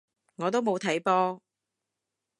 [0.37, 1.39] 我都冇睇波